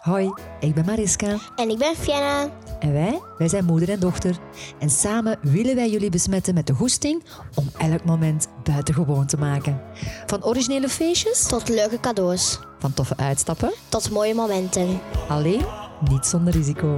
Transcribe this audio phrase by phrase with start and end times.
[0.00, 1.36] Hoi, ik ben Mariska.
[1.56, 2.48] En ik ben Fianna.
[2.78, 4.36] En wij, wij zijn moeder en dochter.
[4.78, 7.22] En samen willen wij jullie besmetten met de goesting
[7.54, 9.80] om elk moment buitengewoon te maken.
[10.26, 12.58] Van originele feestjes, Tot leuke cadeaus.
[12.78, 15.00] van toffe uitstappen, Tot mooie momenten.
[15.28, 15.64] alleen
[16.08, 16.94] niet zonder risico.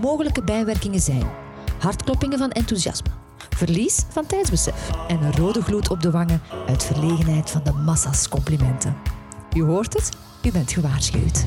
[0.00, 1.30] Mogelijke bijwerkingen zijn
[1.78, 3.10] hartkloppingen van enthousiasme,
[3.56, 8.28] verlies van tijdsbesef en een rode gloed op de wangen uit verlegenheid van de massa's
[8.28, 8.96] complimenten.
[9.56, 10.08] U hoort het,
[10.42, 11.44] u bent gewaarschuwd.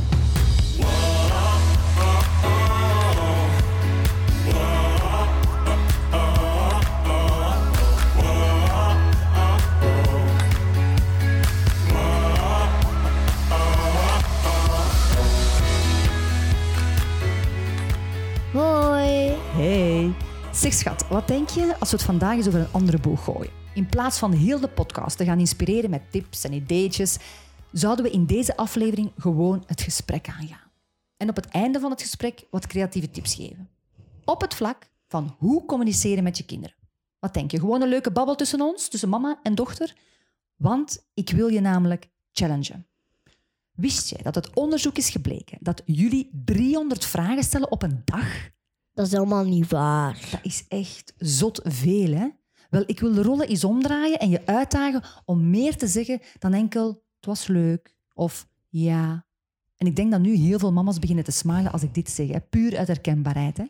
[18.53, 19.35] Hoi.
[19.55, 20.13] Hey.
[20.53, 23.51] Zeg schat, wat denk je als we het vandaag eens over een andere boeg gooien?
[23.73, 27.17] In plaats van heel de podcast te gaan inspireren met tips en ideetjes,
[27.71, 30.71] zouden we in deze aflevering gewoon het gesprek aangaan.
[31.17, 33.69] En op het einde van het gesprek wat creatieve tips geven.
[34.25, 36.75] Op het vlak van hoe communiceren met je kinderen.
[37.19, 37.59] Wat denk je?
[37.59, 39.95] Gewoon een leuke babbel tussen ons, tussen mama en dochter?
[40.55, 42.85] Want ik wil je namelijk challengen.
[43.71, 48.49] Wist jij dat het onderzoek is gebleken dat jullie 300 vragen stellen op een dag?
[48.93, 50.27] Dat is helemaal niet waar.
[50.31, 52.27] Dat is echt zot veel, hè?
[52.69, 56.53] Wel, ik wil de rollen eens omdraaien en je uitdagen om meer te zeggen dan
[56.53, 59.25] enkel het was leuk of ja.
[59.77, 62.27] En ik denk dat nu heel veel mama's beginnen te smilen als ik dit zeg,
[62.27, 62.41] hè?
[62.41, 63.57] puur uit herkenbaarheid.
[63.57, 63.65] Hè?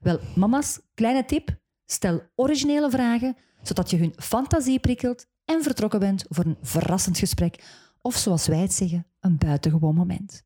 [0.00, 6.24] Wel, mama's, kleine tip, stel originele vragen, zodat je hun fantasie prikkelt en vertrokken bent
[6.28, 7.64] voor een verrassend gesprek
[8.02, 10.44] of zoals wij het zeggen, een buitengewoon moment.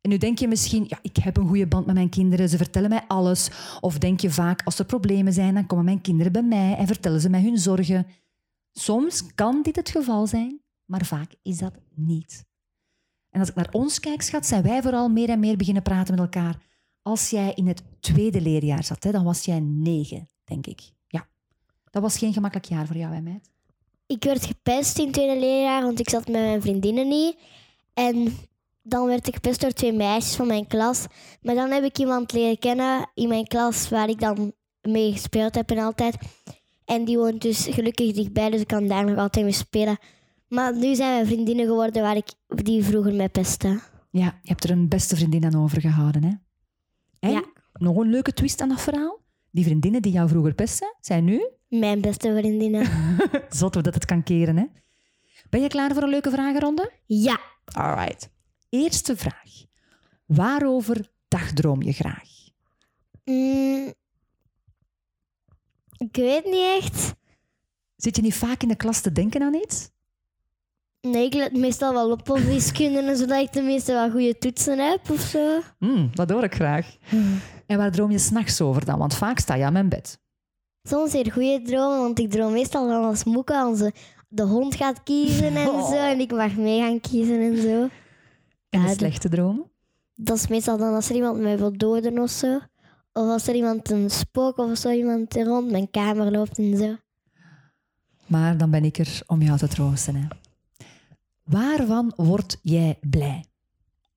[0.00, 2.56] En nu denk je misschien, ja, ik heb een goede band met mijn kinderen, ze
[2.56, 3.50] vertellen mij alles.
[3.80, 6.86] Of denk je vaak, als er problemen zijn, dan komen mijn kinderen bij mij en
[6.86, 8.06] vertellen ze mij hun zorgen.
[8.72, 12.46] Soms kan dit het geval zijn, maar vaak is dat niet.
[13.30, 16.14] En als ik naar ons kijk, schat, zijn wij vooral meer en meer beginnen praten
[16.14, 16.66] met elkaar.
[17.02, 20.80] Als jij in het tweede leerjaar zat, hè, dan was jij negen, denk ik.
[21.06, 21.28] Ja,
[21.90, 23.50] dat was geen gemakkelijk jaar voor jou, hè, meid?
[24.08, 27.36] Ik werd gepest in tweede leerjaar, want ik zat met mijn vriendinnen niet.
[27.94, 28.36] En
[28.82, 31.06] dan werd ik gepest door twee meisjes van mijn klas.
[31.42, 34.52] Maar dan heb ik iemand leren kennen in mijn klas waar ik dan
[34.82, 36.16] mee gespeeld heb en altijd.
[36.84, 39.98] En die woont dus gelukkig dichtbij, dus ik kan daar nog altijd mee spelen.
[40.48, 43.80] Maar nu zijn we vriendinnen geworden waar ik, die vroeger mij pestte.
[44.10, 46.30] Ja, je hebt er een beste vriendin aan overgehouden, hè?
[47.18, 47.44] En Ja.
[47.72, 49.18] nog een leuke twist aan dat verhaal.
[49.50, 52.86] Die vriendinnen die jou vroeger pesten, zijn nu Mijn beste vriendinnen.
[53.50, 54.64] zot hoe dat het kan keren, hè?
[55.50, 56.92] Ben je klaar voor een leuke vragenronde?
[57.06, 57.40] ja.
[57.64, 58.30] Alright.
[58.68, 59.50] Eerste vraag.
[60.26, 62.28] Waarover dagdroom je graag?
[63.24, 63.92] Mm,
[65.98, 67.14] ik weet niet echt.
[67.96, 69.90] Zit je niet vaak in de klas te denken aan iets?
[71.00, 75.10] Nee, ik let meestal wel op op wiskunde zodat ik tenminste wel goede toetsen heb
[75.10, 75.60] of zo.
[75.78, 76.96] Hmm, dat hoor ik graag.
[77.66, 78.98] En waar droom je s'nachts over dan?
[78.98, 80.20] Want vaak sta je aan mijn bed.
[80.88, 83.92] Soms weer goede dromen, want ik droom meestal van als Moeka onze
[84.28, 85.88] de hond gaat kiezen en Oh.
[85.90, 85.96] zo.
[85.96, 87.68] En ik mag mee gaan kiezen en zo.
[87.78, 87.90] En
[88.68, 89.70] Ja, de dat- slechte dromen?
[90.14, 92.54] Dat is meestal dan als er iemand mij wil doden of zo.
[93.12, 96.96] Of als er iemand een spook of zo iemand rond mijn kamer loopt en zo.
[98.26, 100.14] Maar dan ben ik er om jou te troosten.
[100.14, 100.26] Hè.
[101.44, 103.44] Waarvan word jij blij?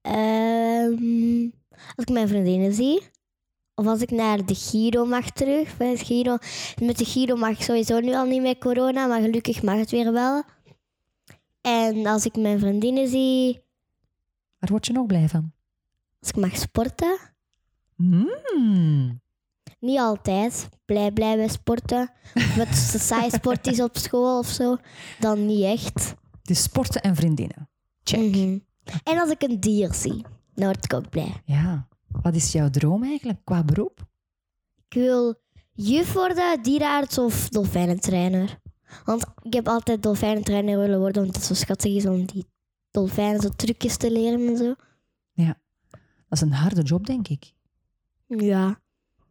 [0.01, 1.43] Ehm,
[1.95, 3.01] als ik mijn vriendinnen zie.
[3.81, 5.77] Of als ik naar de Giro mag terug.
[5.77, 6.37] Bij het Giro.
[6.81, 9.91] Met de Giro mag ik sowieso nu al niet met corona, maar gelukkig mag het
[9.91, 10.43] weer wel.
[11.61, 13.61] En als ik mijn vriendinnen zie,
[14.59, 15.51] Waar word je nog blij van?
[16.19, 17.17] als ik mag sporten.
[17.95, 19.21] Hmm.
[19.79, 20.69] Niet altijd.
[20.85, 22.11] Blij, blij bij sporten.
[22.33, 22.75] Of het
[23.07, 24.77] saai sport is op school of zo.
[25.19, 26.13] Dan niet echt.
[26.41, 27.69] Dus sporten en vriendinnen.
[28.03, 28.19] Check.
[28.35, 28.59] Mhm.
[29.03, 31.41] En als ik een dier zie, dan word ik ook blij.
[31.45, 31.87] Ja.
[32.21, 33.99] Wat is jouw droom eigenlijk qua beroep?
[34.89, 35.35] Ik wil
[35.73, 38.59] juf worden, dierenarts of dolfijnentrainer.
[39.05, 42.45] Want ik heb altijd dolfijnentrainer willen worden, omdat het zo schattig is om die
[42.91, 44.75] dolfijnen zo trucjes te leren en zo.
[46.31, 47.53] Dat is een harde job, denk ik.
[48.27, 48.79] Ja,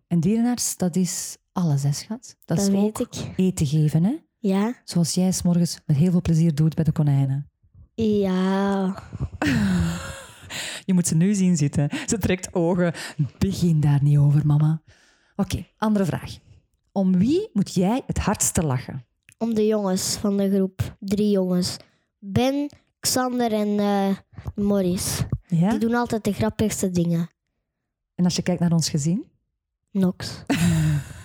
[0.07, 2.37] En dierenarts, dat is alles, hè, schat?
[2.45, 3.33] Dat, dat is weet ik.
[3.37, 4.17] eten geven, hè?
[4.39, 4.75] Ja.
[4.85, 7.51] Zoals jij s morgens met heel veel plezier doet bij de konijnen.
[7.95, 9.03] Ja.
[10.85, 11.89] Je moet ze nu zien zitten.
[12.07, 12.93] Ze trekt ogen.
[13.39, 14.83] Begin daar niet over, mama.
[15.37, 16.39] Oké, andere vraag.
[16.93, 19.05] Om wie moet jij het hardste lachen?
[19.39, 20.97] Om de jongens van de groep.
[20.99, 21.77] Drie jongens.
[22.19, 24.17] Ben, Xander en eh
[24.55, 25.27] Maurice.
[25.47, 25.71] Ja?
[25.71, 27.31] Die doen altijd de grappigste dingen.
[28.15, 29.25] En als je kijkt naar ons gezin?
[29.91, 30.43] Nox.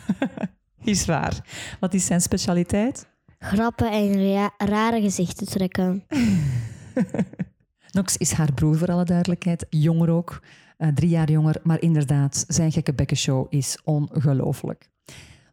[0.83, 1.45] Is waar.
[1.79, 3.07] Wat is zijn specialiteit?
[3.39, 6.03] Grappen en rare gezichten trekken.
[7.95, 9.65] Nox is haar broer, voor alle duidelijkheid.
[9.69, 10.39] Jonger ook.
[10.77, 11.59] eh, drie jaar jonger.
[11.63, 14.89] Maar inderdaad, zijn gekke bekkenshow is ongelooflijk.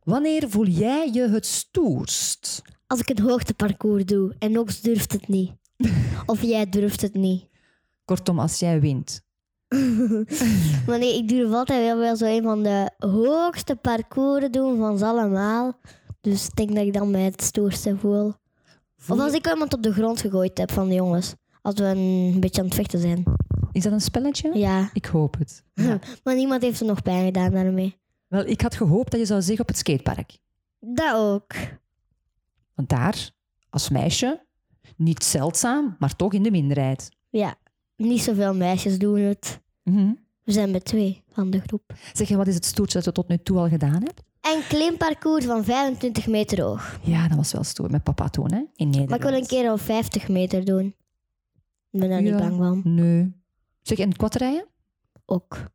[0.05, 2.63] Wanneer voel jij je het stoerst?
[2.87, 5.53] Als ik een hoogteparcours doe en Nox durft het niet.
[6.27, 7.49] Of jij durft het niet.
[8.05, 9.23] Kortom, als jij wint.
[10.87, 14.99] Maar nee, ik durf altijd wel, wel zo een van de hoogste parcours doen van
[14.99, 15.79] ze allemaal.
[16.21, 18.33] Dus ik denk dat ik dan mij het stoerste voel.
[18.97, 21.35] Voel Of als ik iemand op de grond gegooid heb van de jongens.
[21.63, 23.25] Als we een beetje aan het vechten zijn.
[23.73, 24.59] Is dat een spelletje?
[24.59, 24.91] Ja.
[24.93, 25.65] Ik hoop het.
[26.25, 27.97] Maar niemand heeft er nog pijn gedaan daarmee.
[28.29, 30.39] Wel, ik had gehoopt dat je zou zeggen op het skatepark.
[30.81, 31.55] Dat ook.
[32.75, 33.31] Want daar,
[33.71, 34.45] als meisje,
[34.97, 37.09] niet zeldzaam, maar toch in de minderheid.
[37.31, 37.55] Ja.
[37.97, 39.61] Niet zoveel meisjes doen het.
[39.83, 40.13] Mhm.
[40.45, 41.95] We zijn met twee van de groep.
[42.13, 44.23] Zeg je, wat is het stoertste dat je tot nu toe al gedaan hebt?
[44.41, 46.99] En klimparcours van 25 meter hoog.
[47.03, 48.63] Ja, dat was wel stoer met papa toen, hè?
[48.75, 49.09] In Nederland.
[49.09, 50.95] Maar ik wil een keer op 50 meter doen.
[51.93, 52.31] Ik ben daar Ja.
[52.31, 52.83] niet bang van.
[52.95, 53.33] Nee.
[53.83, 54.67] Zeg, en het quadrijden?
[55.27, 55.71] Ook.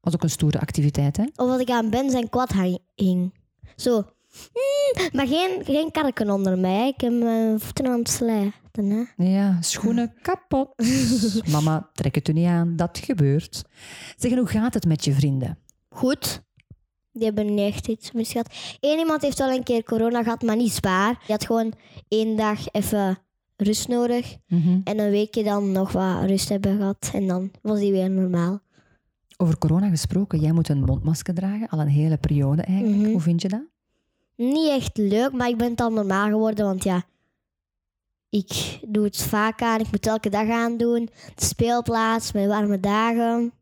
[0.00, 1.22] was ook een stoere activiteit, hè?
[1.22, 3.34] Of als ik aan Ben zijn hang- hing.
[3.76, 3.96] Zo.
[3.96, 6.88] Mm, maar geen, geen karken onder mij.
[6.88, 8.90] Ik heb mijn voeten aan het slijten.
[9.16, 9.24] Hè.
[9.24, 10.68] Ja, schoenen kapot.
[11.50, 13.62] Mama, trek het u niet aan, dat gebeurt.
[14.16, 15.58] Zeg, en hoe gaat het met je vrienden?
[15.88, 16.42] Goed.
[17.12, 18.54] Die hebben niet echt iets mis gehad.
[18.80, 21.10] Eén iemand heeft wel een keer corona gehad, maar niet zwaar.
[21.12, 21.72] Die had gewoon
[22.08, 23.18] één dag even
[23.60, 24.36] rust nodig.
[24.46, 24.80] Mhm.
[24.84, 27.10] En een weekje dan nog wat rust hebben gehad.
[27.14, 28.60] En dan was die weer normaal.
[29.36, 33.00] Over corona gesproken, jij moet een mondmasker dragen, al een hele periode eigenlijk.
[33.02, 33.10] Mhm.
[33.10, 33.62] Hoe vind je dat?
[34.36, 36.64] Niet echt leuk, maar ik ben dan normaal geworden.
[36.64, 37.04] Want ja,
[38.30, 39.80] ik doe het vaak aan.
[39.80, 41.08] Ik moet elke dag aandoen.
[41.34, 43.52] De speelplaats, mijn warme dagen.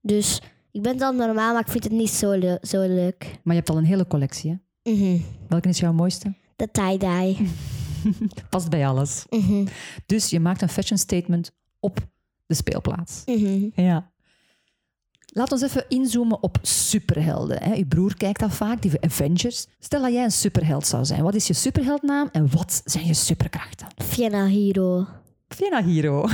[0.00, 3.24] Dus ik ben dan normaal, maar ik vind het niet zo, zo leuk.
[3.42, 4.92] Maar je hebt al een hele collectie, hè?
[4.92, 5.20] Mhm.
[5.48, 6.34] Welke is jouw mooiste?
[6.56, 7.36] De tie-dye.
[8.50, 9.24] Past bij alles.
[9.30, 9.66] Mhm.
[10.06, 11.98] Dus je maakt een fashion statement op
[12.46, 13.22] de speelplaats.
[13.26, 13.68] Mhm.
[13.74, 14.12] Ja.
[15.26, 17.62] Laat ons even inzoomen op superhelden.
[17.62, 17.72] Hè.
[17.74, 19.66] Je broer kijkt dat vaak, die Avengers.
[19.78, 21.22] Stel dat jij een superheld zou zijn.
[21.22, 23.86] Wat is je superheldnaam en wat zijn je superkrachten?
[23.96, 25.06] Fiona Hero.
[25.48, 26.26] Fiona Hero.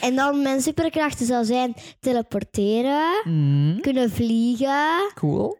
[0.00, 5.58] En dan mijn superkrachten zou zijn teleporteren, Mm, kunnen vliegen, cool.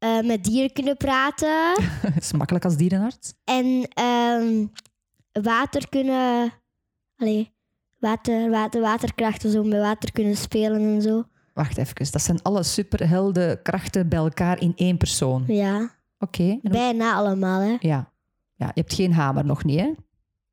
[0.00, 1.76] Eh, met dieren kunnen praten
[2.20, 3.34] is makkelijk als dierenarts.
[3.44, 4.66] en ehm,
[5.42, 6.52] water kunnen...
[7.16, 7.52] Allee,
[7.98, 11.24] water, water, waterkrachten, zo met water kunnen spelen en zo.
[11.54, 15.44] Wacht even, dat zijn alle superheldenkrachten bij elkaar in één persoon.
[15.46, 16.58] Ja, Oké.
[16.62, 17.76] bijna allemaal, hè.
[17.80, 18.12] Ja.
[18.56, 18.66] ja.
[18.74, 19.92] Je hebt geen hamer nog niet, hè?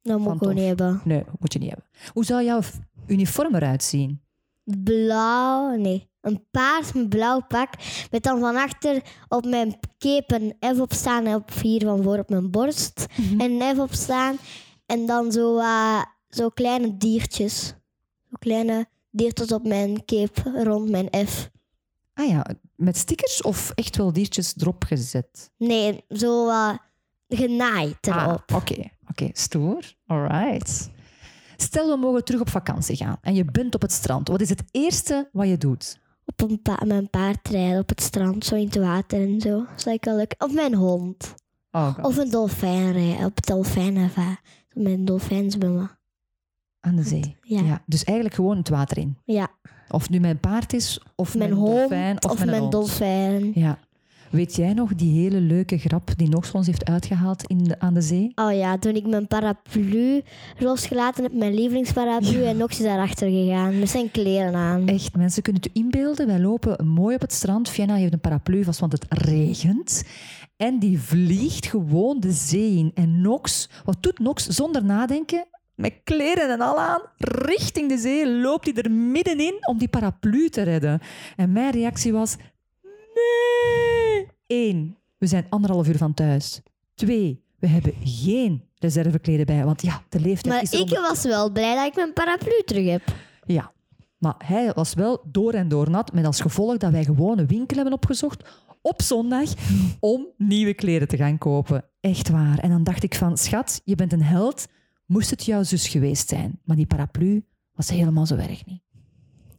[0.01, 0.53] Dat moet ik gewoon tof.
[0.53, 1.01] niet hebben.
[1.03, 1.87] Nee, moet je niet hebben.
[2.13, 2.61] Hoe zou jouw
[3.07, 4.21] uniform eruit zien?
[4.63, 6.09] Blauw, nee.
[6.27, 7.69] Een paars met blauw pak.
[8.11, 12.03] Met dan van achter op mijn cape een F op staan en op hier van
[12.03, 13.05] voor op mijn borst.
[13.37, 14.37] En een F op staan.
[14.85, 17.67] En dan zo, eh, zo kleine diertjes.
[18.29, 21.49] Zo kleine diertjes op mijn cape rond mijn F.
[22.13, 22.45] Ah ja,
[22.75, 25.51] met stickers of echt wel diertjes erop gezet?
[25.57, 26.73] Nee, zo eh,
[27.27, 28.53] genaaid Ah, erop.
[28.53, 29.95] Oké, oké, stoer.
[30.05, 30.89] Alright.
[31.57, 34.27] Stel, we mogen terug op vakantie gaan en je bent op het strand.
[34.27, 35.99] Wat is het eerste wat je doet?
[36.27, 39.65] Op een pa mijn paard rijden op het strand, zo in het water en zo.
[39.83, 40.35] Dat leuk.
[40.37, 41.35] Of mijn hond.
[41.71, 41.97] Oh.
[42.01, 44.11] Of een dolfijn rijden, op dolfijnen.
[44.73, 45.91] Met een dolfijn zwemmen.
[46.79, 47.35] Aan de zee.
[47.41, 47.81] Ja.
[47.85, 49.17] Dus eigenlijk gewoon het water in.
[49.25, 49.47] Ja,
[49.89, 53.51] Of nu mijn paard is, of mijn mijn hond dolfijn, of, of, mijn, mijn dolfijn.
[53.53, 53.79] Ja.
[54.31, 57.93] Weet jij nog die hele leuke grap die nog ons heeft uitgehaald in de, aan
[57.93, 58.31] de zee?
[58.35, 60.21] Oh ja, toen ik mijn paraplu
[60.57, 64.87] losgelaten heb, mijn lievelingsparaplu, en Nox is daarachter gegaan met zijn kleren aan.
[64.87, 66.27] Echt, mensen kunnen het u inbeelden.
[66.27, 67.69] Wij lopen mooi op het strand.
[67.69, 70.03] Vienna heeft een paraplu vast, want het regent.
[70.57, 72.91] En die vliegt gewoon de zee in.
[72.93, 75.45] En Nox, wat doet Nox zonder nadenken?
[75.75, 80.49] Met kleren en al aan, richting de zee, loopt hij er middenin om die paraplu
[80.49, 80.99] te redden.
[81.35, 82.35] En mijn reactie was:
[83.13, 84.06] nee!
[84.47, 86.61] Eén, we zijn anderhalf uur van thuis.
[86.95, 91.01] Twee, we hebben geen reservekleden bij, want ja, de leeftijd Maar is er ik onder-
[91.01, 93.01] was wel blij dat ik mijn paraplu terug heb.
[93.45, 93.71] ja,
[94.17, 97.47] maar hij was wel door en door nat, met als gevolg dat wij gewoon een
[97.47, 98.43] winkel hebben opgezocht
[98.81, 99.49] op zondag
[99.99, 101.85] om nieuwe kleren te gaan kopen.
[101.99, 102.59] Echt waar.
[102.59, 104.65] En dan dacht ik van, schat, je bent een held.
[105.05, 106.59] Moest het jouw zus geweest zijn.
[106.63, 108.81] Maar die paraplu was helemaal zo erg niet.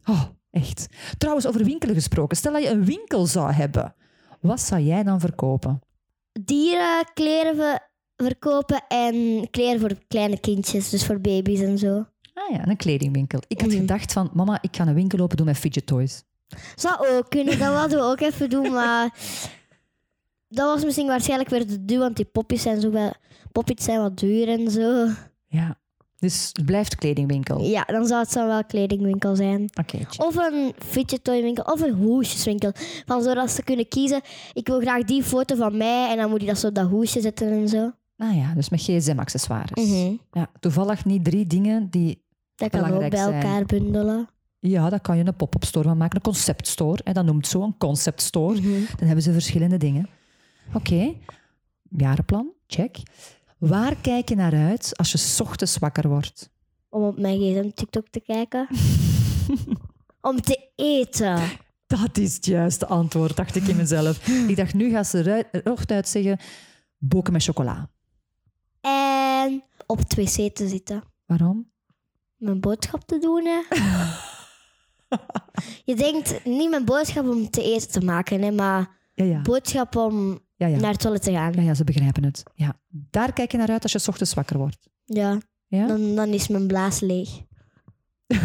[0.05, 0.87] Oh, echt.
[1.17, 2.37] Trouwens, over winkelen gesproken.
[2.37, 3.95] Stel dat je een winkel zou hebben.
[4.39, 5.81] Wat zou jij dan verkopen?
[6.41, 12.05] Dieren, kleren ver- verkopen en kleren voor kleine kindjes, dus voor baby's en zo.
[12.33, 13.39] Ah ja, een kledingwinkel.
[13.47, 13.77] Ik had Mhm.
[13.79, 16.23] gedacht van, mama, ik ga een winkel open doen met fidget toys.
[16.75, 19.13] Zou ook kunnen, dat wilden we ook even doen, maar
[20.47, 23.13] dat was misschien waarschijnlijk weer te duur, want die poppies zijn, zo wel,
[23.51, 25.07] poppies zijn wat duur en zo.
[25.47, 25.78] Ja.
[26.19, 27.61] Dus het blijft kledingwinkel.
[27.61, 29.69] Ja, dan zou het zo wel een kledingwinkel zijn.
[29.85, 30.13] Check.
[30.17, 31.63] Of een fidget toy winkel.
[31.63, 32.71] Of een hoesjeswinkel.
[33.05, 34.21] Van zodat ze kunnen kiezen.
[34.53, 36.09] Ik wil graag die foto van mij.
[36.11, 37.91] En dan moet je dat zo op dat hoesje zetten en zo.
[38.17, 39.89] Ah ja, dus met gsm-accessoires.
[39.89, 40.13] Mhm.
[40.31, 42.23] ja, toevallig niet drie dingen die...
[42.55, 43.33] Dat kan ook bij zijn.
[43.33, 44.29] elkaar bundelen.
[44.59, 46.15] Ja, daar kan je een pop-up store van maken.
[46.15, 47.03] Een concept store.
[47.03, 48.61] En dat noemt zo een concept store.
[48.61, 48.69] Mhm.
[48.69, 50.09] Dan hebben ze verschillende dingen.
[50.73, 51.13] Oké,
[51.89, 52.97] jarenplan, check.
[53.59, 56.49] Waar kijk je naar uit als je 's ochtends wakker wordt?
[56.89, 58.67] Om op mijn gsm TikTok te kijken.
[60.21, 61.39] Om te eten.
[61.87, 64.27] Dat is het juiste antwoord, dacht ik in mezelf.
[64.27, 66.39] Ik dacht, nu gaat ze eruit- er echt uit zeggen,
[66.97, 67.89] boken met chocola.
[68.81, 71.03] En op het wc te zitten.
[71.25, 71.71] Waarom?
[72.37, 73.61] Mijn boodschap te doen, hè.
[75.85, 79.41] Je denkt niet mijn boodschap om te eten te maken, hè, maar Ja, ja.
[79.41, 80.77] boodschap om ja, ja.
[80.79, 81.53] naar het toilet te gaan.
[81.53, 82.43] ja, ja ze begrijpen het.
[82.53, 82.79] Ja.
[82.89, 84.89] Daar kijk je naar uit als je 's ochtends wakker wordt.
[85.05, 85.37] Ja,
[85.67, 85.87] Ja?
[85.87, 87.29] dan, dan is mijn blaas leeg.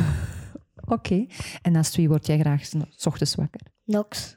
[0.96, 1.26] Oké.
[1.62, 2.64] En naast wie word jij graag
[2.96, 3.60] 's ochtends wakker?
[3.84, 4.36] Nox.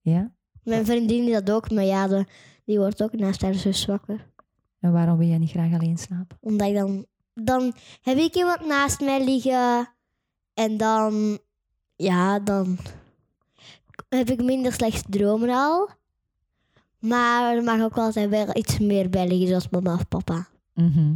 [0.00, 0.32] Ja?
[0.62, 2.26] Mijn vriendin die dat ook, maar ja, de-
[2.64, 4.28] die wordt ook naast haar zus wakker.
[4.80, 6.38] En waarom wil jij niet graag alleen slapen?
[6.40, 7.06] Omdat ik dan...
[7.34, 9.88] Dan heb ik iemand naast mij liggen.
[10.54, 11.38] En dan...
[11.96, 12.78] Ja, dan
[14.08, 15.88] heb ik minder slechte dromen al.
[17.00, 20.48] Maar er mag ook altijd wel iets meer liggen, zoals mama of papa.
[20.74, 21.14] Mhm.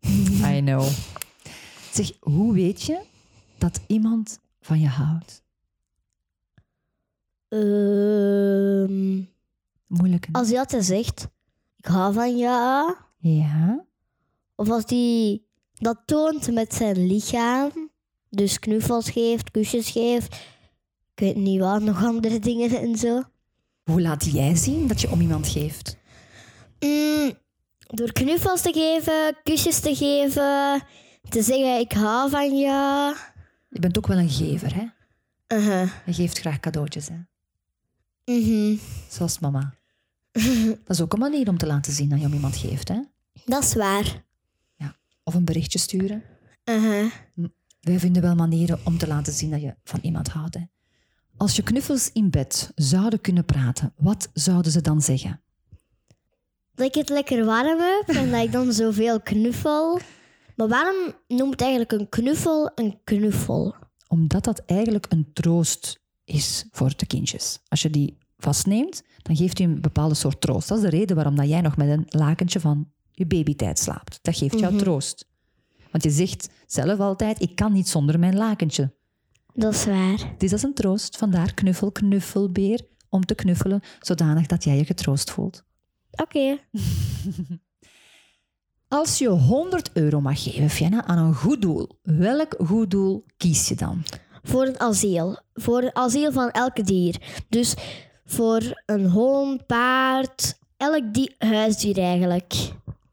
[0.56, 0.88] I know.
[1.92, 3.00] Zeg, hoe weet je
[3.58, 5.42] dat iemand van je houdt?
[7.48, 9.16] Ehm,
[9.86, 10.26] Moeilijk.
[10.26, 10.32] hè?
[10.32, 11.28] als hij altijd zegt,
[11.76, 12.94] ik hou van jou.
[13.18, 13.84] Ja.
[14.54, 15.42] Of als hij
[15.74, 17.90] dat toont met zijn lichaam.
[18.30, 20.34] Dus knuffels geeft, kusjes geeft.
[21.14, 23.22] Ik weet niet wat, nog andere dingen en zo.
[23.88, 25.96] Hoe laat jij zien dat je om iemand geeft?
[26.80, 27.32] Mm,
[27.86, 30.82] door knuffels te geven, kusjes te geven,
[31.28, 33.16] te zeggen ik hou van jou.
[33.68, 34.86] Je bent ook wel een gever, hè?
[35.56, 35.90] Uh-huh.
[36.06, 37.16] Je geeft graag cadeautjes, hè?
[38.34, 38.76] Mhm.
[39.08, 39.74] Zoals mama.
[40.84, 43.00] Dat is ook een manier om te laten zien dat je om iemand geeft, hè?
[43.44, 44.26] Dat is waar.
[45.22, 46.22] Of een berichtje sturen.
[46.64, 47.12] Uh-huh.
[47.80, 50.62] Wij vinden wel manieren om te laten zien dat je van iemand houdt, hè?
[51.38, 55.40] Als je knuffels in bed zouden kunnen praten, wat zouden ze dan zeggen?
[56.74, 60.00] Dat ik het lekker warm heb en dat ik dan zoveel knuffel.
[60.56, 63.74] Maar waarom noemt eigenlijk een knuffel een knuffel?
[64.08, 67.58] Omdat dat eigenlijk een troost is voor de kindjes.
[67.68, 70.68] Als je die vastneemt, dan geeft hij een bepaalde soort troost.
[70.68, 74.18] Dat is de reden waarom dat jij nog met een lakentje van je babytijd slaapt.
[74.22, 75.28] Dat geeft jou troost.
[75.90, 78.96] Want je zegt zelf altijd, ik kan niet zonder mijn lakentje.
[79.58, 80.30] Dat is waar.
[80.32, 84.84] Het is als een troost, vandaar knuffel, knuffelbeer, om te knuffelen, zodanig dat jij je
[84.84, 85.64] getroost voelt.
[86.10, 86.58] Oké.
[88.88, 93.68] Als je 100 euro mag geven, Fianna, aan een goed doel, welk goed doel kies
[93.68, 94.02] je dan?
[94.42, 95.38] Voor een asiel.
[95.54, 97.44] Voor een asiel van elke dier.
[97.48, 97.74] Dus
[98.24, 102.54] voor een hond, paard, elk die huisdier eigenlijk.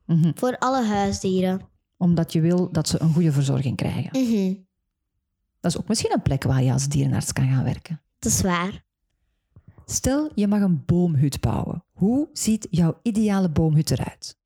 [0.06, 0.32] Mhm.
[0.36, 1.62] Voor alle huisdieren.
[1.98, 4.10] Omdat je wil dat ze een goede verzorging krijgen.
[4.12, 4.54] Mhm.
[5.66, 8.02] Dat is ook misschien een plek waar je als dierenarts kan gaan werken.
[8.20, 8.84] Dat is waar.
[9.86, 11.84] Stel, je mag een boomhut bouwen.
[11.94, 14.38] Hoe ziet jouw ideale boomhut eruit?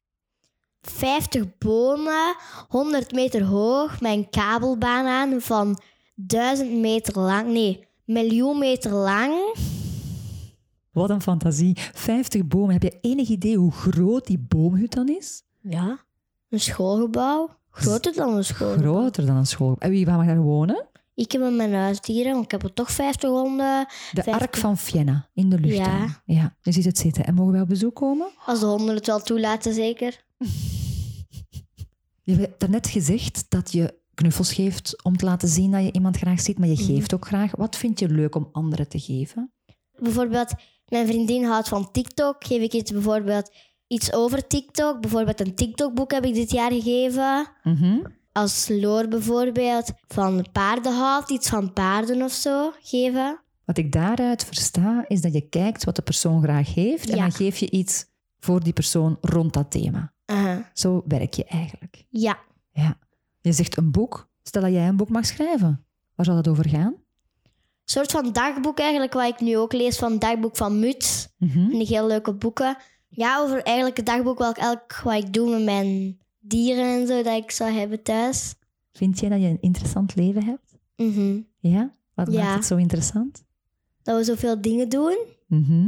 [0.81, 2.35] 50 bomen,
[2.67, 5.81] 100 meter hoog, met een kabelbaan aan van
[6.15, 7.51] 1000 meter lang.
[7.51, 9.57] Nee, miljoen meter lang.
[10.91, 11.77] Wat een fantasie.
[11.93, 12.71] 50 bomen.
[12.71, 15.43] Heb je enig idee hoe groot die boomhut dan is?
[15.61, 15.99] Ja.
[16.49, 17.49] Een schoolgebouw.
[17.69, 18.91] Groter dan een schoolgebouw.
[18.91, 19.75] Groter dan een school.
[19.79, 20.88] En wie mag daar wonen?
[21.19, 23.85] Ik heb met mijn huisdieren, want ik heb er toch 50 honden.
[24.11, 24.33] De 50.
[24.33, 25.75] Ark van Vienna in de lucht.
[25.75, 26.21] Ja.
[26.25, 26.55] ja.
[26.61, 27.25] Je ziet het zitten.
[27.25, 28.29] En mogen wij op bezoek komen?
[28.45, 30.23] Als de honden het wel toelaten, zeker.
[32.23, 36.17] Je hebt daarnet gezegd dat je knuffels geeft om te laten zien dat je iemand
[36.17, 37.55] graag ziet, maar je geeft ook graag.
[37.55, 39.51] Wat vind je leuk om anderen te geven?
[39.99, 40.53] Bijvoorbeeld,
[40.88, 42.43] mijn vriendin houdt van TikTok.
[42.45, 43.51] Geef ik iets bijvoorbeeld
[43.88, 45.01] iets over TikTok.
[45.01, 47.47] Bijvoorbeeld een TikTok-boek heb ik dit jaar gegeven.
[47.63, 47.97] Mhm.
[48.31, 53.39] Als Loor bijvoorbeeld van paarden houdt, iets van paarden of zo geven.
[53.65, 57.31] Wat ik daaruit versta, is dat je kijkt wat de persoon graag heeft en dan
[57.31, 58.05] geef je iets
[58.39, 60.13] voor die persoon rond dat thema.
[60.74, 62.05] Zo werk je eigenlijk.
[62.09, 62.39] Ja,
[62.71, 62.98] Ja.
[63.41, 64.29] Je zegt een boek.
[64.43, 65.86] Stel dat jij een boek mag schrijven.
[66.15, 66.95] Waar zal dat over gaan?
[67.89, 71.27] een soort van dagboek eigenlijk, wat ik nu ook lees van het dagboek van Muts.
[71.38, 71.69] Mhm.
[71.69, 72.77] Vind ik heel leuke boeken.
[73.07, 77.08] Ja, over eigenlijk het dagboek wat ik, elk, wat ik doe met mijn dieren en
[77.08, 78.55] zo, dat ik zou hebben thuis.
[78.91, 80.77] Vind jij dat je een interessant leven hebt?
[80.96, 81.39] Mhm.
[81.60, 81.96] Ja?
[82.13, 82.43] Wat Ja.
[82.43, 83.43] maakt het zo interessant?
[84.03, 85.17] Dat we zoveel dingen doen.
[85.48, 85.88] Mhm.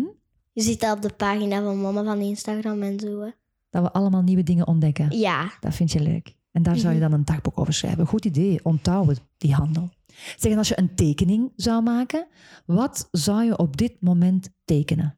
[0.53, 3.19] Je ziet dat op de pagina van mama van Instagram en zo.
[3.21, 3.29] hè.
[3.69, 5.17] Dat we allemaal nieuwe dingen ontdekken.
[5.17, 6.35] Ja, Dat vind je leuk.
[6.51, 8.07] En daar zou je dan een dagboek over schrijven.
[8.07, 9.89] Goed idee, onthoud het, die handel.
[10.37, 12.27] Zeg, en als je een tekening zou maken,
[12.65, 15.17] wat zou je op dit moment tekenen?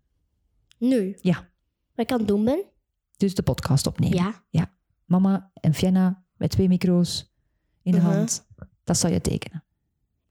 [0.77, 1.17] Nu.
[1.21, 1.49] Ja,
[1.95, 2.63] Wat ik aan het doen ben?
[3.17, 4.33] dus de podcast opnemen.
[4.49, 4.71] Ja.
[5.21, 7.33] Mama en Fienna met twee micro's
[7.83, 8.07] in de Mhm.
[8.07, 8.45] hand.
[8.83, 9.63] Dat zou je tekenen.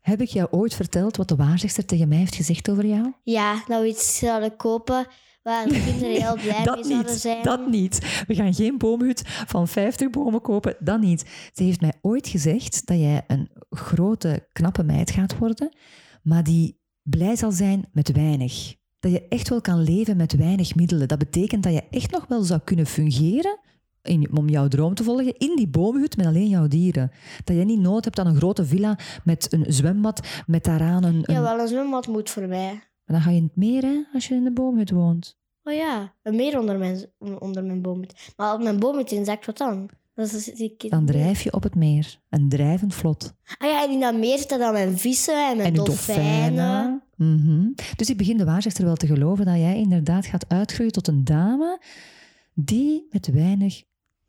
[0.01, 3.13] Heb ik jou ooit verteld wat de waarzegster tegen mij heeft gezegd over jou?
[3.23, 5.07] Ja, dat we iets zouden kopen
[5.43, 7.43] waar de kinderen heel blij mee Dat zouden niet, zijn.
[7.43, 8.25] dat niet.
[8.27, 11.51] We gaan geen boomhut van 50 bomen kopen, dat niet.
[11.53, 15.77] Ze heeft mij ooit gezegd dat jij een grote, knappe meid gaat worden,
[16.23, 18.75] maar die blij zal zijn met weinig.
[19.01, 21.09] Dat je echt wel kan leven met weinig middelen.
[21.09, 23.59] Dat betekent dat je echt nog wel zou kunnen fungeren
[24.03, 27.11] in, om jouw droom te volgen in die boomhut met alleen jouw dieren.
[27.45, 31.15] Dat je niet nood hebt aan een grote villa met een zwembad, met daaraan een...
[31.23, 32.71] een Ja, wel een zwembad moet voor mij.
[33.05, 35.41] Maar dan ga je in het meer hè, als je in de boomhut woont.
[35.65, 37.07] Oh ja, een meer onder mijn,
[37.39, 38.05] onder mijn boom.
[38.37, 39.89] Maar als mijn boom het inzakt, wat dan?
[40.15, 42.19] Dan, is- ik, Dan drijf je op het meer.
[42.29, 43.33] Een drijvend vlot.
[43.59, 46.55] Ah ja, en in dat meer zitten dan mijn vissen en mijn En de dolfijnen.
[46.57, 47.03] dolfijnen.
[47.17, 47.67] Mhm.
[47.97, 51.25] Dus ik begin de waarzegster wel te geloven dat jij inderdaad gaat uitgroeien tot een
[51.25, 51.81] dame
[52.55, 53.83] die met weinig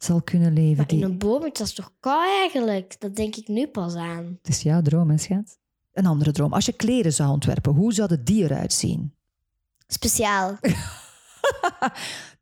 [0.04, 0.78] zal kunnen leven.
[0.78, 1.06] Maar in Die...
[1.06, 2.96] een boom, dat is toch koud eigenlijk?
[3.00, 4.38] Dat denk ik nu pas aan.
[4.42, 5.58] Het is jouw droom, hè, schat?
[5.94, 6.54] Een andere droom.
[6.54, 9.14] Als je kleren zou ontwerpen, hoe zou het die eruit zien?
[9.88, 10.58] Speciaal.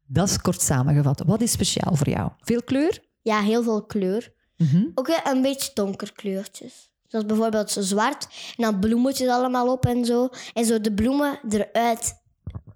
[0.07, 1.23] Dat is kort samengevat.
[1.25, 2.31] Wat is speciaal voor jou?
[2.41, 2.99] Veel kleur?
[3.21, 4.33] Ja, heel veel kleur.
[4.57, 4.85] Mhm.
[4.95, 6.89] Ook een beetje donker kleurtjes.
[7.07, 8.27] Zoals bijvoorbeeld zo zwart.
[8.57, 10.29] En dan bloemetjes allemaal op en zo.
[10.53, 12.13] En zo de bloemen eruit.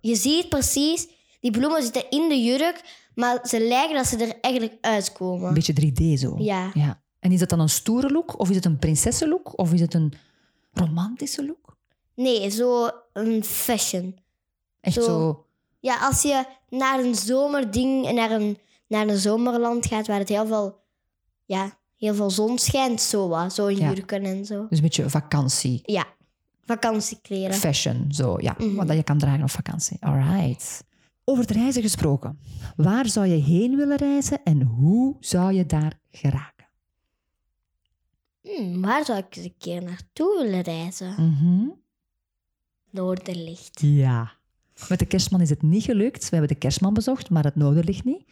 [0.01, 1.07] Je ziet precies,
[1.39, 2.81] die bloemen zitten in de jurk,
[3.15, 5.47] maar ze lijken dat ze er eigenlijk uitkomen.
[5.47, 6.35] Een beetje 3D zo.
[6.37, 6.71] Ja.
[6.73, 7.01] ja.
[7.19, 8.39] En is het dan een stoere look?
[8.39, 9.59] Of is het een prinsessenlook?
[9.59, 10.13] Of is het een
[10.73, 11.77] romantische look?
[12.15, 14.17] Nee, zo een fashion.
[14.81, 15.01] Echt Zo.
[15.01, 15.45] zo...
[15.79, 18.57] Ja, als je naar een zomerding, naar een,
[18.87, 20.79] naar een zomerland gaat waar het heel veel,
[21.45, 23.53] ja, heel veel zon schijnt, zo wat.
[23.53, 23.89] Zo Ja.
[23.93, 24.65] jurken en zo.
[24.69, 25.81] Dus een beetje vakantie.
[25.83, 26.05] Ja,
[26.65, 27.53] vakantiekleren.
[27.53, 28.55] Fashion, zo, ja.
[28.57, 28.75] Mhm.
[28.75, 29.97] Wat dat je kan dragen op vakantie.
[29.99, 30.83] Alright.
[31.25, 32.39] Over het reizen gesproken.
[32.75, 36.65] Waar zou je heen willen reizen en hoe zou je daar geraken?
[38.41, 41.11] Hmm, waar zou ik eens een keer naartoe willen reizen?
[41.11, 41.67] Mhm.
[42.89, 43.79] Noorderlicht.
[43.81, 44.31] Ja.
[44.89, 46.23] Met de kerstman is het niet gelukt.
[46.23, 48.25] We hebben de kerstman bezocht, maar het noorderlicht niet.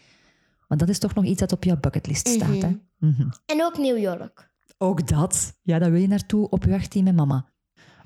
[0.68, 2.72] Want dat is toch nog iets dat op jouw bucketlist staat, hè?
[3.00, 3.30] Mhm.
[3.46, 4.52] En ook New York.
[4.78, 5.58] Ook dat.
[5.62, 7.50] Ja, daar wil je naartoe op je 18 met mama.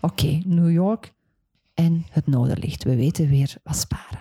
[0.01, 1.13] Oké, New York
[1.73, 2.83] en het noorderlicht.
[2.83, 4.16] We weten weer wat sparen.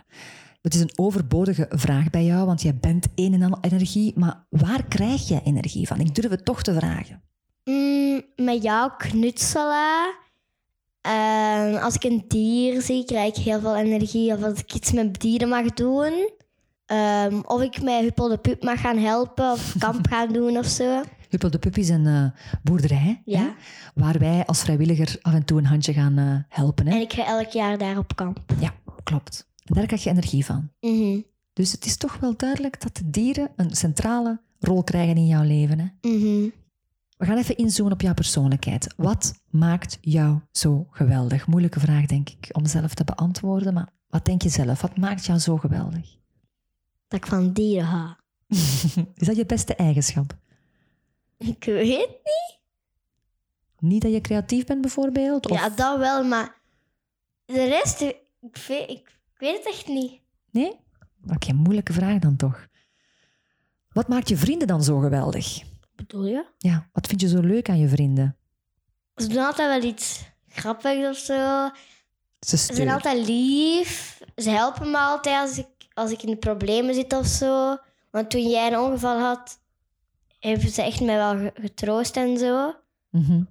[0.66, 4.12] Het is een overbodige vraag bij jou, want jij bent een en al energie.
[4.16, 6.00] Maar waar krijg je energie van?
[6.00, 7.22] Ik durf het toch te vragen.
[7.64, 10.14] Mm, met jou knutselen.
[11.00, 14.32] En als ik een dier zie, krijg ik heel veel energie.
[14.32, 16.30] Of als ik iets met dieren mag doen.
[16.86, 20.66] Ehm, of ik met Huppel de Pup mag gaan helpen of kamp gaan doen of
[20.66, 21.02] zo.
[21.28, 22.24] Huppel de Pup is een eh,
[22.62, 23.38] boerderij Ja.
[23.38, 23.48] hè,
[23.94, 26.86] waar wij als vrijwilliger af en toe een handje gaan eh, helpen.
[26.86, 26.94] Hè?
[26.94, 28.38] En ik ga elk jaar daar op kamp.
[28.60, 29.54] Ja, klopt.
[29.74, 30.70] Daar krijg je energie van.
[30.80, 31.20] Mhm,
[31.52, 35.42] Dus het is toch wel duidelijk dat de dieren een centrale rol krijgen in jouw
[35.42, 35.78] leven.
[35.78, 36.08] Hè?
[36.10, 36.48] mhm.
[37.16, 38.94] We gaan even inzoomen op jouw persoonlijkheid.
[38.96, 41.46] Wat maakt jou zo geweldig?
[41.46, 43.74] Moeilijke vraag, denk ik, om zelf te beantwoorden.
[43.74, 44.80] Maar wat denk je zelf?
[44.80, 46.16] Wat maakt jou zo geweldig?
[47.08, 48.14] Dat ik van dieren hou.
[49.16, 50.36] Is dat je beste eigenschap?
[51.38, 52.58] Ik weet niet.
[53.78, 55.50] Niet dat je creatief bent, bijvoorbeeld?
[55.50, 55.58] Of...
[55.58, 56.54] Ja, dat wel, maar
[57.44, 60.20] de rest, ik weet, ik weet het echt niet.
[60.50, 60.72] Nee?
[61.34, 62.66] Oké, moeilijke vraag dan toch.
[63.92, 65.62] Wat maakt je vrienden dan zo geweldig?
[65.94, 66.44] Bedoel je?
[66.58, 68.36] Ja, wat vind je zo leuk aan je vrienden?
[69.16, 71.70] Ze doen altijd wel iets grappigs of zo.
[72.40, 74.20] Ze Ze zijn altijd lief.
[74.36, 77.76] Ze helpen me altijd als ik, als ik in de problemen zit of zo.
[78.10, 79.60] Want toen jij een ongeval had,
[80.38, 82.74] hebben ze echt mij wel ge- getroost en zo.
[83.10, 83.42] Mhm.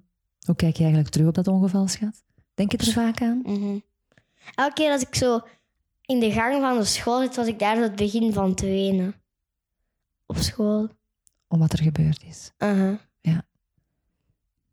[0.46, 2.22] Hoe kijk je eigenlijk terug op dat ongeval, schat?
[2.54, 3.40] Denk je er vaak aan?
[3.44, 3.78] Mhm.
[4.54, 5.40] Elke keer als ik zo
[6.06, 9.14] in de gang van de school was ik daar het begin van te wenen.
[10.26, 10.88] Op school.
[11.48, 12.52] Om wat er gebeurd is.
[12.58, 12.98] Uh-huh.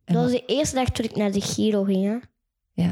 [0.04, 2.22] En Dat was de eerste dag toen ik naar de Giro ging.
[2.74, 2.88] hè.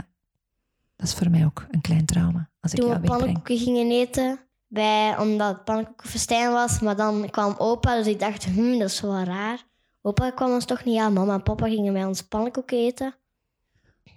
[0.95, 2.49] dat is voor mij ook een klein trauma.
[2.60, 4.39] Als ik Toen jou we pannenkoeken gingen eten.
[4.67, 6.80] Bij, omdat het pannenkoekenfestijn was.
[6.80, 9.65] Maar dan kwam opa, dus ik dacht, hm, dat is wel raar.
[10.01, 11.13] Opa kwam ons toch niet aan.
[11.13, 13.15] Mama en papa gingen bij ons pannenkoeken eten.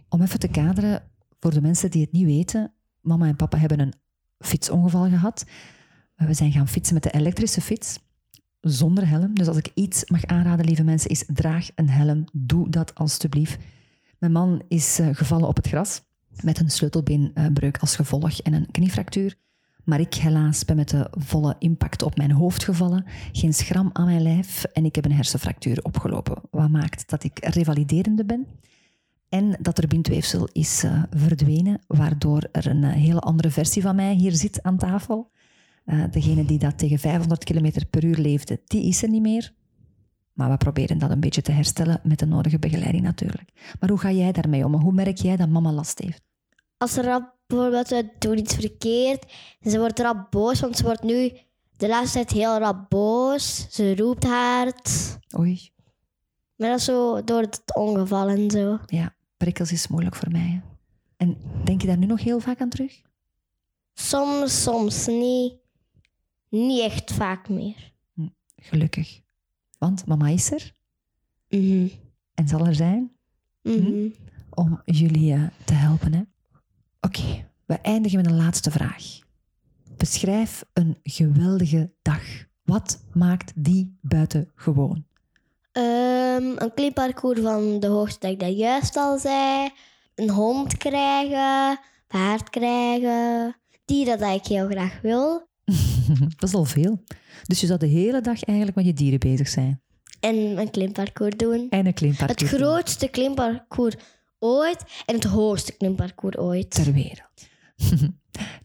[0.09, 1.11] Om even te kaderen,
[1.41, 3.95] voor de mensen die het niet weten, mama en papa hebben een
[4.45, 5.45] fietsongeval gehad.
[6.17, 7.99] We zijn gaan fietsen met de elektrische fiets,
[8.61, 9.35] zonder helm.
[9.35, 12.25] Dus als ik iets mag aanraden, lieve mensen, is draag een helm.
[12.33, 13.59] Doe dat alstublieft.
[14.19, 16.03] Mijn man is eh, gevallen op het gras
[16.43, 19.35] met een sleutelbeenbreuk als gevolg en een kniefractuur.
[19.85, 24.05] Maar ik helaas ben met de volle impact op mijn hoofd gevallen, geen schram aan
[24.05, 26.43] mijn lijf en ik heb een hersenfractuur opgelopen.
[26.51, 28.47] Wat maakt dat ik revaliderende ben
[29.35, 33.97] en dat er bindweefsel is uh, verdwenen, waardoor er een uh, hele andere versie van
[33.97, 35.31] mij hier zit aan tafel.
[35.87, 39.53] Uh, degene die dat tegen 500 km per uur leefde, die is er niet meer.
[40.33, 43.75] Maar we proberen dat een beetje te herstellen met de nodige begeleiding natuurlijk.
[43.81, 44.75] Maar hoe ga jij daarmee om?
[44.75, 46.23] Hoe merk jij dat mama last heeft?
[46.77, 51.33] Als er bijvoorbeeld we doen iets verkeerd ze wordt rap boos, want ze wordt nu
[51.77, 53.67] de laatste tijd heel rap boos.
[53.71, 55.19] Ze roept hard.
[55.39, 55.73] Oei.
[56.57, 58.79] Maar dat is zo door het ongeval en zo.
[58.87, 59.15] Ja,
[59.45, 60.63] prikkels is moeilijk voor mij.
[61.17, 63.03] En denk je daar nu nog heel vaak aan terug?
[63.93, 65.55] Soms, soms niet.
[66.49, 67.93] Niet echt vaak meer.
[68.15, 69.21] Hm, gelukkig.
[69.79, 70.75] Want mama is er.
[71.49, 71.89] Mhm.
[72.35, 73.13] En zal er zijn.
[73.63, 74.09] Mhm.
[74.51, 76.15] Om jullie uh, te helpen.
[76.15, 76.23] Hè?
[77.01, 79.19] Oké, we eindigen met een laatste vraag.
[79.97, 82.23] Beschrijf een geweldige dag.
[82.63, 85.07] Wat maakt die buitengewoon?
[86.43, 89.71] Um, een klimparcours van de hoogte dat ik dat juist al zei.
[90.15, 91.81] Een hond krijgen.
[92.07, 93.57] Paard krijgen.
[93.85, 95.49] Dieren dat ik heel graag wil.
[96.39, 97.03] dat is al veel.
[97.43, 99.83] Dus je zou de hele dag eigenlijk met je dieren bezig zijn.
[100.21, 101.67] En een klimparcours doen.
[101.71, 103.95] En een klimparcours Het grootste klimparcours
[104.39, 106.71] ooit en het hoogste klimparcours ooit.
[106.71, 107.49] Ter wereld.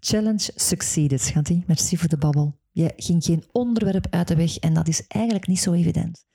[0.10, 1.63] Challenge succeeded, schattie.
[1.67, 2.58] Merci voor de babbel.
[2.71, 6.25] Je ging geen onderwerp uit de weg en dat is eigenlijk niet zo evident.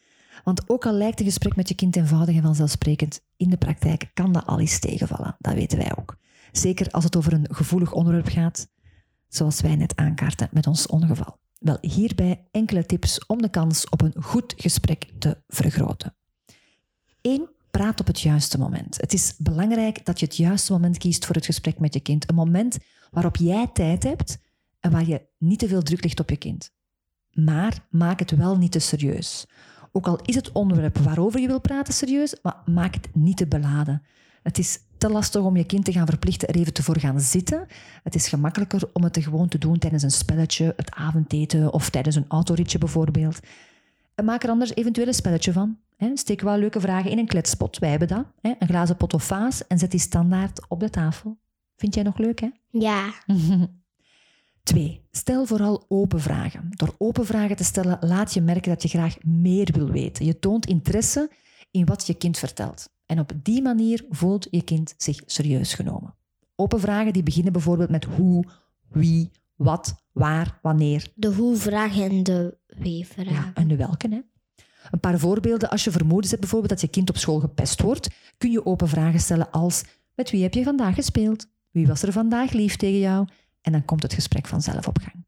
[0.45, 4.11] Want ook al lijkt een gesprek met je kind eenvoudig en vanzelfsprekend, in de praktijk
[4.15, 5.37] kan dat al eens tegenvallen.
[5.39, 6.17] Dat weten wij ook.
[6.53, 8.69] Zeker als het over een gevoelig onderwerp gaat,
[9.29, 11.39] zoals wij net aankaarten met ons ongeval.
[11.59, 16.17] Wel, hierbij enkele tips om de kans op een goed gesprek te vergroten.
[17.21, 17.49] 1.
[17.71, 19.01] Praat op het juiste moment.
[19.01, 22.29] Het is belangrijk dat je het juiste moment kiest voor het gesprek met je kind.
[22.29, 22.79] Een moment
[23.11, 24.39] waarop jij tijd hebt
[24.81, 26.71] en waar je niet te veel druk ligt op je kind.
[27.31, 29.47] Maar maak het wel niet te serieus.
[29.97, 33.47] Ook al is het onderwerp waarover je wil praten serieus, maar maak het niet te
[33.47, 34.03] beladen.
[34.43, 37.21] Het is te lastig om je kind te gaan verplichten er even te voor gaan
[37.21, 37.67] zitten.
[38.03, 42.17] Het is gemakkelijker om het gewoon te doen tijdens een spelletje, het avondeten of tijdens
[42.17, 43.41] een autoritje bijvoorbeeld.
[44.15, 45.79] En maak er anders eventueel een spelletje van.
[46.15, 47.79] Steek wel leuke vragen in een kletspot.
[47.79, 48.25] Wij hebben dat.
[48.41, 51.39] Een glazen pot of vaas en zet die standaard op de tafel.
[51.77, 52.49] Vind jij nog leuk, hè?
[52.71, 53.13] Ja.
[54.64, 56.68] Twee, stel vooral open vragen.
[56.70, 60.24] Door open vragen te stellen laat je merken dat je graag meer wil weten.
[60.24, 61.31] Je toont interesse
[61.70, 62.88] in wat je kind vertelt.
[63.07, 66.14] En op die manier voelt je kind zich serieus genomen.
[66.57, 68.44] Open vragen die beginnen bijvoorbeeld met hoe,
[68.88, 71.12] wie, wat, waar, wanneer.
[71.14, 73.33] De hoe-vragen en de wie-vragen.
[73.33, 74.20] Ja, en de welke, hè?
[74.90, 75.70] Een paar voorbeelden.
[75.70, 78.88] Als je vermoedens hebt bijvoorbeeld dat je kind op school gepest wordt, kun je open
[78.88, 81.46] vragen stellen als met wie heb je vandaag gespeeld?
[81.70, 83.27] Wie was er vandaag lief tegen jou?
[83.64, 85.24] En dan komt het gesprek vanzelf op gang.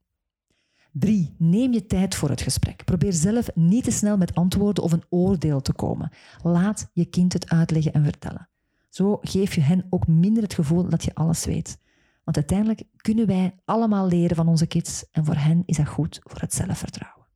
[0.92, 1.34] 3.
[1.38, 2.84] Neem je tijd voor het gesprek.
[2.84, 6.10] Probeer zelf niet te snel met antwoorden of een oordeel te komen.
[6.42, 8.48] Laat je kind het uitleggen en vertellen.
[8.88, 11.78] Zo geef je hen ook minder het gevoel dat je alles weet.
[12.24, 16.20] Want uiteindelijk kunnen wij allemaal leren van onze kids en voor hen is dat goed
[16.22, 17.26] voor het zelfvertrouwen.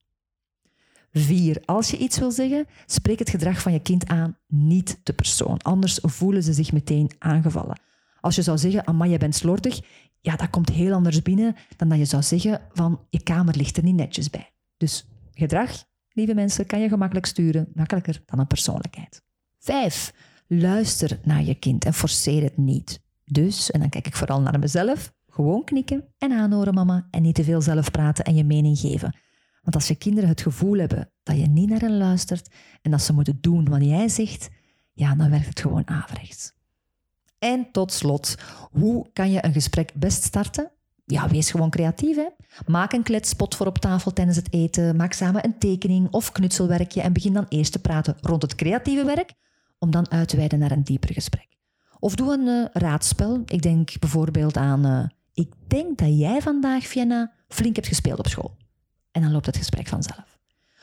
[1.13, 1.63] 4.
[1.65, 5.59] Als je iets wil zeggen, spreek het gedrag van je kind aan, niet de persoon.
[5.59, 7.81] Anders voelen ze zich meteen aangevallen.
[8.21, 9.81] Als je zou zeggen, Amma, je bent slordig,
[10.21, 13.77] ja, dat komt heel anders binnen dan dat je zou zeggen van je kamer ligt
[13.77, 14.53] er niet netjes bij.
[14.77, 19.23] Dus gedrag, lieve mensen, kan je gemakkelijk sturen, makkelijker dan een persoonlijkheid.
[19.59, 20.13] Vijf,
[20.47, 23.03] luister naar je kind en forceer het niet.
[23.25, 27.35] Dus, en dan kijk ik vooral naar mezelf, gewoon knikken en aanhoren mama en niet
[27.35, 29.15] te veel zelf praten en je mening geven.
[29.63, 33.03] Want als je kinderen het gevoel hebben dat je niet naar hen luistert en dat
[33.03, 34.49] ze moeten doen wat jij zegt,
[34.93, 36.53] ja, dan werkt het gewoon averechts.
[37.41, 38.35] En tot slot,
[38.71, 40.71] hoe kan je een gesprek best starten?
[41.05, 42.17] Ja, wees gewoon creatief.
[42.17, 42.27] Hè?
[42.67, 44.97] Maak een kletspot voor op tafel tijdens het eten.
[44.97, 49.05] Maak samen een tekening of knutselwerkje en begin dan eerst te praten rond het creatieve
[49.05, 49.33] werk,
[49.79, 51.49] om dan uit te wijden naar een dieper gesprek.
[51.99, 53.43] Of doe een uh, raadspel.
[53.47, 58.27] Ik denk bijvoorbeeld aan: uh, Ik denk dat jij vandaag, Vienna, flink hebt gespeeld op
[58.27, 58.57] school.
[59.11, 60.39] En dan loopt het gesprek vanzelf.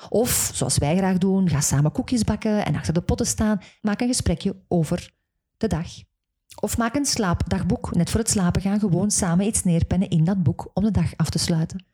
[0.10, 3.62] Of, zoals wij graag doen, ga samen koekjes bakken en achter de potten staan.
[3.82, 5.14] Maak een gesprekje over
[5.58, 5.88] de dag.
[6.56, 10.44] Of maak een slaapdagboek, net voor het slapen gaan, gewoon samen iets neerpennen in dat
[10.44, 11.86] boek om de dag af te sluiten.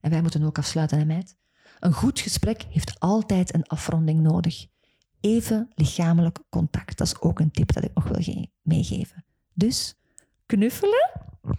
[0.00, 1.36] En wij moeten ook afsluiten, hè meid?
[1.80, 4.66] Een goed gesprek heeft altijd een afronding nodig.
[5.20, 9.24] Even lichamelijk contact, dat is ook een tip dat ik nog wil meegeven.
[9.54, 9.94] Dus,
[10.46, 11.10] knuffelen?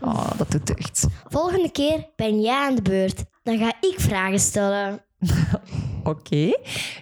[0.00, 1.06] oh, dat doet deugd.
[1.28, 3.24] Volgende keer ben jij aan de beurt.
[3.42, 5.04] Dan ga ik vragen stellen.
[6.12, 6.58] Oké,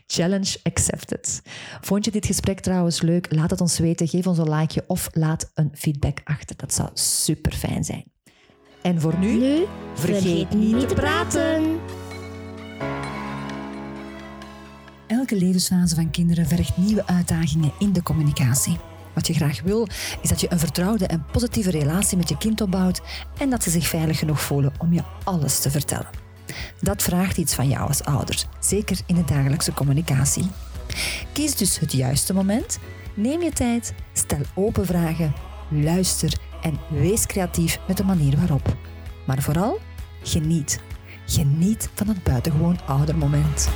[0.07, 1.43] challenge accepted.
[1.81, 3.35] Vond je dit gesprek trouwens leuk?
[3.35, 4.09] Laat het ons weten.
[4.09, 6.57] Geef ons een likeje of laat een feedback achter.
[6.57, 8.05] Dat zou super fijn zijn.
[8.83, 11.81] En voor nu, Nu, vergeet niet te praten.
[15.07, 18.77] Elke levensfase van kinderen vergt nieuwe uitdagingen in de communicatie.
[19.15, 19.89] Wat je graag wil,
[20.23, 23.01] is dat je een vertrouwde en positieve relatie met je kind opbouwt
[23.39, 26.32] en dat ze zich veilig genoeg voelen om je alles te vertellen.
[26.81, 30.51] Dat vraagt iets van jou als ouder, zeker in de dagelijkse communicatie.
[31.33, 32.79] Kies dus het juiste moment,
[33.15, 35.35] neem je tijd, stel open vragen,
[35.69, 38.77] luister en wees creatief met de manier waarop.
[39.27, 39.81] Maar vooral,
[40.23, 40.81] geniet.
[41.27, 43.69] Geniet van het buitengewoon oudermoment.